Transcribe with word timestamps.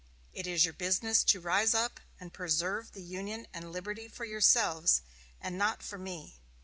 It 0.33 0.47
is 0.47 0.65
your 0.65 0.73
business 0.73 1.23
to 1.25 1.39
rise 1.39 1.75
up 1.75 1.99
and 2.19 2.33
preserve 2.33 2.93
the 2.93 3.03
Union 3.03 3.45
and 3.53 3.71
liberty 3.71 4.07
for 4.07 4.25
yourselves 4.25 5.03
and 5.39 5.59
not 5.59 5.83
for 5.83 5.99
me.... 5.99 6.39